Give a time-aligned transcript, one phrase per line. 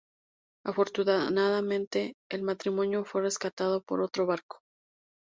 [0.65, 4.61] Afortunadamente, el matrimonio fue rescatado por otro barco.